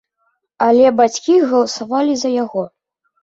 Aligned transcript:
Але 0.67 0.93
бацькі 1.01 1.35
галасавалі 1.51 2.13
за 2.21 2.29
яго. 2.43 2.63